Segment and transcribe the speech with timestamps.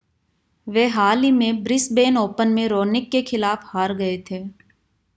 [0.67, 4.43] वे हाल ही में ब्रिस्बेन ओपन में रोनिक के खिलाफ हार गए थे